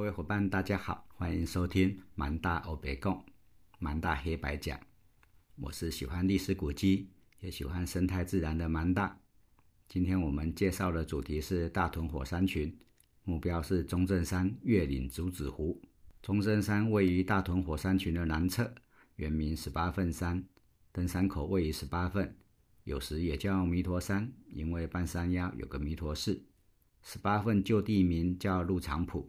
[0.00, 3.22] 各位伙伴，大家好，欢迎收听《蛮大欧北贡
[3.78, 4.78] 蛮大黑白讲》。
[5.56, 7.10] 我是喜欢历史古迹，
[7.40, 9.20] 也喜欢生态自然的蛮大。
[9.86, 12.74] 今天我们介绍的主题是大屯火山群，
[13.24, 15.78] 目标是中正山月岭竹子湖。
[16.22, 18.74] 中正山位于大屯火山群的南侧，
[19.16, 20.42] 原名十八份山，
[20.92, 22.34] 登山口位于十八份，
[22.84, 26.42] 有时也叫弥陀山，因为半山腰有个弥陀寺。
[27.02, 29.28] 十八份旧地名叫鹿场埔，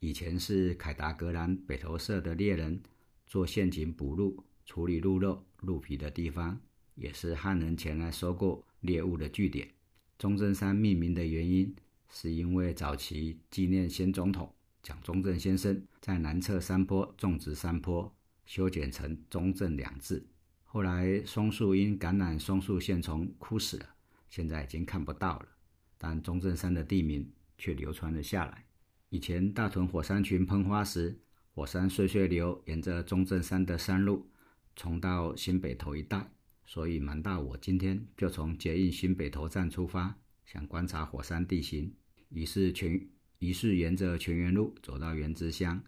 [0.00, 2.80] 以前是凯达格兰北投社的猎人
[3.26, 6.60] 做陷阱捕鹿、处理鹿肉、鹿皮的地方，
[6.94, 9.68] 也是汉人前来收购猎物的据点。
[10.16, 11.74] 中正山命名的原因，
[12.08, 14.52] 是因为早期纪念先总统
[14.82, 18.12] 蒋中正先生在南侧山坡种植山坡，
[18.46, 20.24] 修剪成“中正”两字。
[20.62, 23.86] 后来松树因感染松树线虫枯死了，
[24.28, 25.48] 现在已经看不到了，
[25.96, 28.64] 但中正山的地名却流传了下来。
[29.10, 31.18] 以前大屯火山群喷发时，
[31.54, 34.30] 火山碎碎流沿着中正山的山路
[34.76, 36.30] 冲到新北投一带。
[36.66, 40.14] 所以，蛮大我今天就从捷运新北投站出发，
[40.44, 41.94] 想观察火山地形。
[42.28, 45.82] 于是全于是沿着泉源路走到原之乡，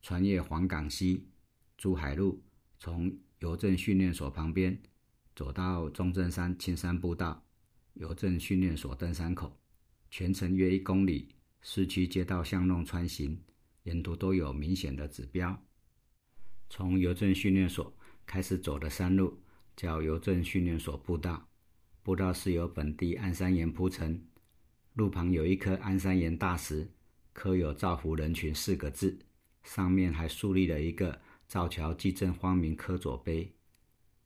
[0.00, 1.28] 穿越黄冈溪、
[1.76, 2.42] 珠海路，
[2.78, 4.80] 从邮政训练所旁边
[5.36, 7.44] 走到中正山青山步道、
[7.92, 9.60] 邮政训练所登山口，
[10.10, 11.28] 全程约一公里，
[11.62, 13.40] 市区街道巷弄穿行，
[13.84, 15.58] 沿途都有明显的指标。
[16.68, 17.96] 从邮政训练所
[18.26, 19.38] 开始走的山路。
[19.74, 21.48] 叫邮政训练所步道，
[22.02, 24.20] 步道是由本地安山岩铺成，
[24.92, 26.90] 路旁有一颗安山岩大石，
[27.32, 29.18] 刻有“造福人群”四个字，
[29.64, 33.50] 上面还竖立了一个造桥济镇荒民科左碑，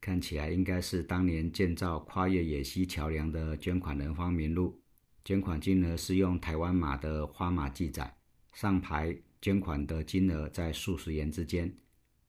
[0.01, 4.81] 看起来应该是当年建造跨越野溪桥梁的捐款人荒民路。
[5.27, 8.15] 捐款金额是用台湾码的花码记载，
[8.53, 11.69] 上排捐款的金额在数十元之间。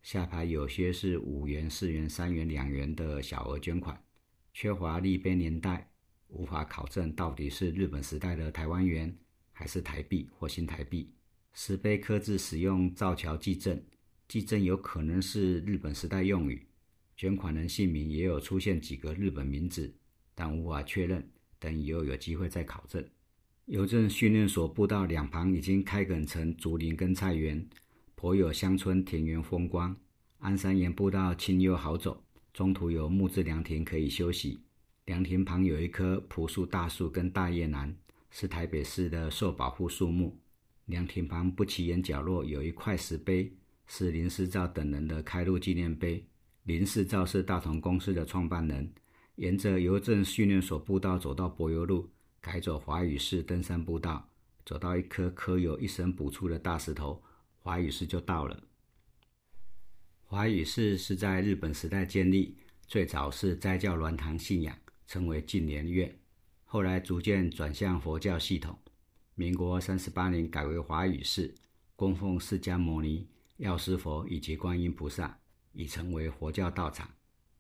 [0.02, 3.96] 下排有些是五元、四元、三元、两元的小额捐款，
[4.52, 5.88] 缺乏立碑年代，
[6.26, 9.16] 无法考证到底是日本时代的台湾元
[9.52, 11.08] 还是台币或新台币。
[11.54, 13.80] 石碑刻字使用造桥记证，
[14.26, 16.66] 记证有可能是日本时代用语。
[17.16, 19.94] 捐款人姓名也有出现几个日本名字，
[20.34, 23.04] 但无法确认，等以后有机会再考证。
[23.66, 27.66] 邮政训练所步道两旁已经开垦成竹林跟菜园。
[28.14, 29.96] 颇有乡村田园风光，
[30.38, 34.58] 安山岩步道清幽好走，中途有木质凉亭可以休息。
[35.04, 37.94] 凉亭旁有一棵朴树大树跟大叶楠，
[38.30, 40.36] 是台北市的受保护树木。
[40.86, 43.52] 凉亭旁不起眼角落有一块石碑，
[43.86, 46.26] 是林世照等人的开路纪念碑。
[46.64, 48.90] 林世照是大同公司的创办人。
[49.38, 52.10] 沿着邮政训练所步道走到柏油路，
[52.40, 54.28] 改走华语式登山步道，
[54.66, 57.22] 走到一颗刻有一生补处的大石头。
[57.60, 58.60] 华语寺就到了。
[60.24, 62.56] 华语寺是在日本时代建立，
[62.88, 66.18] 最早是斋教鸾堂信仰，称为净莲院，
[66.64, 68.76] 后来逐渐转向佛教系统。
[69.36, 71.54] 民国三十八年改为华语寺，
[71.94, 73.28] 供奉释迦牟尼、
[73.58, 75.38] 药师佛以及观音菩萨，
[75.72, 77.08] 已成为佛教道场。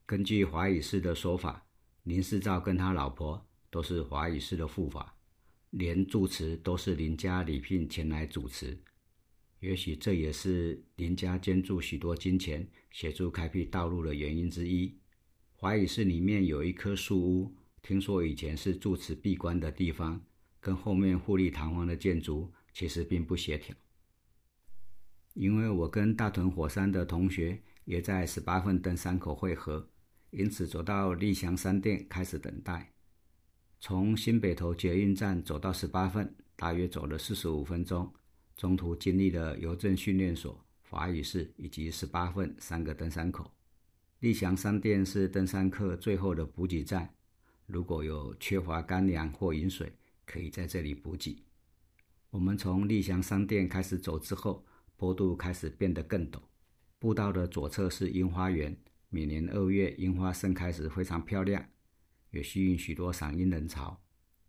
[0.04, 1.64] 根据华语寺的说法，
[2.08, 5.14] 林世照跟他老婆都是华语寺的护法，
[5.68, 8.78] 连住持都是林家礼聘前来主持。
[9.60, 14.96] 也许这也是林家捐助许多金钱协助开辟道路的原因之一。
[15.52, 20.18] 华语寺里面有一棵树屋，听说以前是住持闭关的地方，
[20.60, 23.76] 跟后面富丽堂皇的建筑其实并不协调。
[25.34, 29.90] 因为我跟大屯火山的同学也在十八份登山口汇合，
[30.30, 32.92] 因此走到立祥山店开始等待。
[33.80, 38.12] 从新北投捷运站走到十八份，大约走了四十五分钟。
[38.56, 43.52] 中途经历了邮政训练所、华语寺以及十八份三个登山口。
[44.18, 47.14] 立祥商店是登山客最后的补给站，
[47.66, 49.92] 如果有缺乏干粮或饮水，
[50.26, 51.44] 可以在这里补给。
[52.30, 54.66] 我们从立祥商店开始走之后，
[54.96, 56.40] 坡度开始变得更陡。
[56.98, 58.76] 步道的左侧是樱花园，
[59.10, 61.64] 每年二月樱花盛开时非常漂亮，
[62.30, 64.00] 也吸引许多赏樱人潮。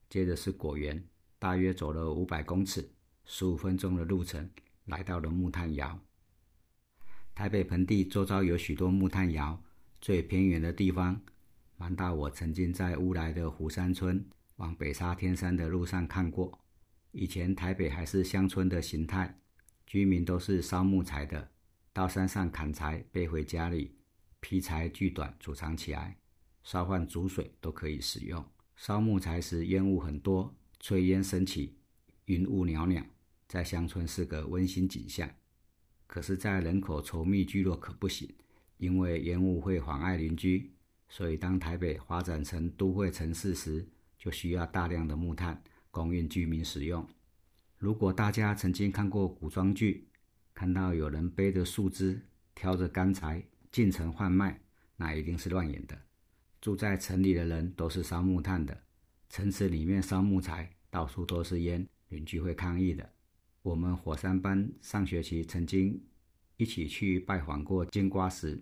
[0.10, 1.04] 接着是果园，
[1.38, 2.92] 大约走了五百公尺。
[3.24, 4.50] 十五分钟的路程，
[4.86, 6.00] 来到了木炭窑。
[7.36, 9.64] 台北盆地周遭有许多木炭窑，
[10.02, 11.22] 最偏远的地方，
[11.78, 12.12] 蛮大。
[12.12, 14.26] 我曾经在乌来的湖山村
[14.56, 16.60] 往北沙天山的路上看过。
[17.12, 19.40] 以前台北还是乡村的形态，
[19.86, 21.52] 居民都是烧木材的，
[21.94, 23.96] 到山上砍柴，背回家里，
[24.42, 26.18] 劈柴锯短储藏起来，
[26.64, 28.46] 烧饭煮水都可以使用。
[28.76, 31.76] 烧木材时烟雾很多，炊烟升起，
[32.26, 33.04] 云雾袅袅。
[33.48, 35.30] 在乡村是个温馨景象。
[36.08, 38.34] 可是，在人口稠密聚落可不行，
[38.78, 40.72] 因为烟雾会妨碍邻居。
[41.10, 43.88] 所以，当台北发展成都会城市时，
[44.18, 45.62] 就需要大量的木炭
[45.92, 47.08] 供应居民使用。
[47.78, 50.08] 如果大家曾经看过古装剧，
[50.54, 52.22] 看到有人背着树枝、
[52.54, 54.60] 挑着干柴进城贩卖，
[54.96, 55.98] 那一定是乱演的。
[56.62, 58.78] 住在城里的人都是烧木炭的，
[59.30, 63.10] 城池里面烧木材，到处都是烟，邻居会抗议的。
[63.62, 66.02] 我们火山班上学期曾经
[66.58, 68.62] 一起去拜访过金瓜石，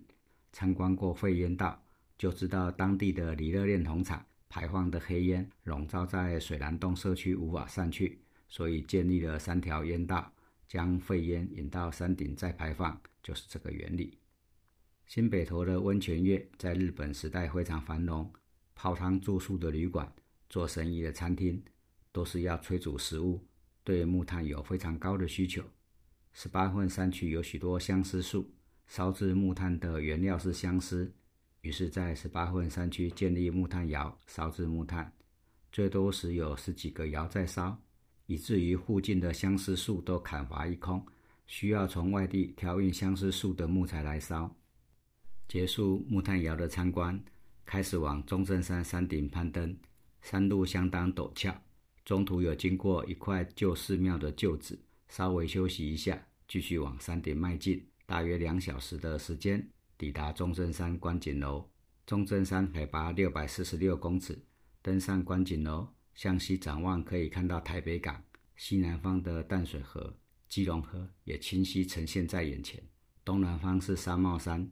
[0.52, 1.82] 参观过废烟道，
[2.16, 8.18] 就知道当地的锂热炼铜厂排放的黑烟笼罩在水南洞社区无法散去，
[8.48, 10.32] 所以建立了三条烟道。
[10.68, 14.18] 将废烟引到山顶再排放，就是这个原理。
[15.08, 18.30] 新北投的温泉业在日本时代非常繁荣，
[18.74, 20.06] 泡汤住宿的旅馆、
[20.50, 21.62] 做生意的餐厅，
[22.12, 23.42] 都是要炊煮食物，
[23.82, 25.64] 对木炭有非常高的需求。
[26.34, 28.52] 十八混山区有许多相思树，
[28.86, 31.10] 烧制木炭的原料是相思，
[31.62, 35.10] 于是，在十八混山区建立木炭窑烧制木炭，
[35.72, 37.80] 最多时有十几个窑在烧。
[38.26, 41.02] 以至于附近的相思树都砍伐一空，
[41.46, 44.54] 需要从外地挑运相思树的木材来烧。
[45.48, 47.18] 结束木炭窑的参观，
[47.64, 49.74] 开始往中正山山顶攀登。
[50.20, 51.62] 山路相当陡峭，
[52.04, 54.78] 中途有经过一块旧寺庙的旧址，
[55.08, 57.82] 稍微休息一下，继续往山顶迈进。
[58.04, 59.66] 大约两小时的时间，
[59.96, 61.66] 抵达中正山观景楼。
[62.04, 64.38] 中正山海拔六百四十六公尺，
[64.82, 65.88] 登上观景楼。
[66.14, 68.22] 向西展望，可以看到台北港
[68.56, 70.14] 西南方的淡水河、
[70.48, 72.82] 基隆河也清晰呈现在眼前。
[73.24, 74.68] 东南方是沙帽山，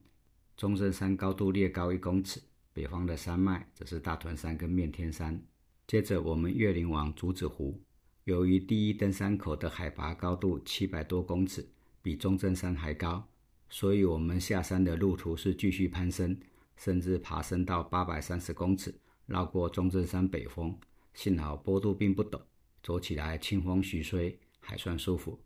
[0.56, 2.40] 中正山高度略高一公尺。
[2.72, 5.40] 北方的山脉则是大屯山跟面天山。
[5.86, 7.78] 接着我们越岭往竹子湖，
[8.24, 11.66] 由于第一登山口的海拔高度七百多公尺，
[12.02, 13.26] 比中正山还高，
[13.68, 16.38] 所以我们下山的路途是继续攀升，
[16.76, 18.94] 甚至爬升到八百三十公尺，
[19.26, 20.76] 绕过中正山北峰。
[21.14, 22.40] 幸好坡度并不陡，
[22.82, 25.38] 走起来清风徐吹，还算舒服。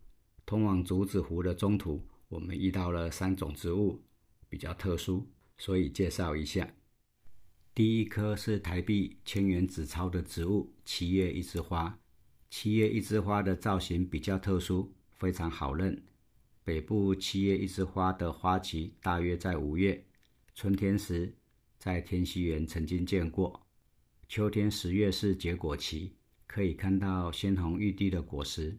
[0.47, 4.01] 通往竹子湖的中途，我们遇到了三种植物，
[4.51, 5.27] 比较特殊，
[5.57, 6.71] 所以介绍一下。
[7.75, 11.99] 第一棵是台币千元纸钞的植物——七月一枝花。
[12.51, 16.03] 七月一枝花的造型比较特殊，非常好认。
[16.65, 20.05] 北部七月一枝花的花期大约在五月，
[20.55, 21.33] 春天时
[21.79, 23.65] 在天溪园曾经见过。
[24.29, 26.13] 秋天十月是结果期，
[26.47, 28.77] 可以看到鲜红欲滴的果实。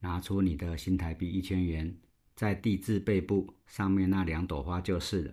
[0.00, 1.96] 拿出你的新台币一千元，
[2.42, 5.32] 在地质背部上面那两朵花就是了。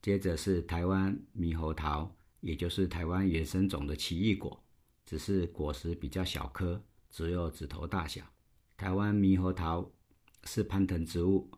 [0.00, 4.62] 接着是台湾猕猴桃，也就是台湾原生种的奇异果，
[5.04, 6.80] 只是果实比较小颗，
[7.10, 8.22] 只有指头大小。
[8.76, 9.90] 台湾猕猴桃
[10.44, 11.50] 是攀藤植物，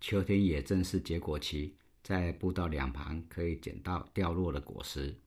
[0.00, 1.74] 秋天也正是结果期，
[2.04, 5.18] 在步道两旁可以捡到掉落的果实。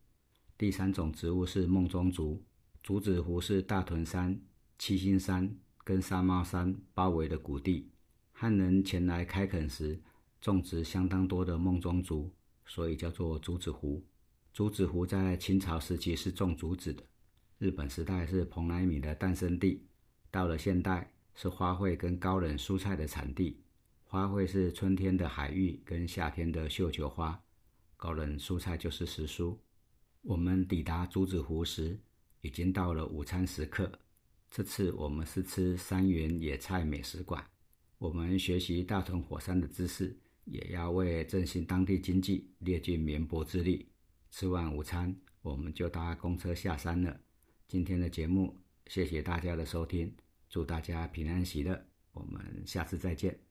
[0.57, 2.41] 第三种植物是梦中竹，
[2.81, 4.39] 竹子湖是大屯山、
[4.79, 5.53] 七星山
[5.83, 7.91] 跟沙帽山包围的谷地。
[8.39, 9.99] 汉人前来开垦时，
[10.39, 12.31] 种植相当多的梦中竹，
[12.67, 14.05] 所以叫做竹子湖。
[14.53, 17.03] 竹子湖在清朝时期是种竹子的，
[17.57, 19.87] 日本时代是蓬莱米的诞生地，
[20.29, 23.59] 到了现代是花卉跟高冷蔬菜的产地。
[24.03, 27.41] 花卉是春天的海芋跟夏天的绣球花，
[27.95, 29.57] 高冷蔬菜就是时蔬。
[30.21, 31.99] 我们抵达竹子湖时，
[32.41, 33.91] 已经到了午餐时刻。
[34.51, 37.43] 这次我们是吃三元野菜美食馆。
[37.97, 43.89] 我们学习大屯火山的知识，也要为振兴当地经济列尽绵薄之力。
[44.29, 47.19] 吃完午餐，我们就搭公车下山了。
[47.67, 50.15] 今天的节目，谢谢大家的收听，
[50.47, 51.87] 祝大家平安喜乐。
[52.11, 53.46] 我们下次再见。